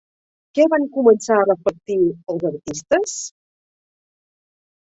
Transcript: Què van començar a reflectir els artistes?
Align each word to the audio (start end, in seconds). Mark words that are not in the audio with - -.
Què 0.59 0.63
van 0.73 0.87
començar 0.95 1.35
a 1.41 1.43
reflectir 1.49 1.99
els 2.35 2.49
artistes? 2.53 3.15